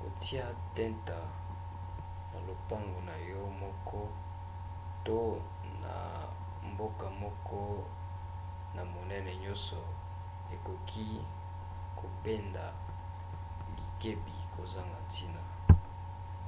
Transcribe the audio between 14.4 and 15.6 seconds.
kozanga ntina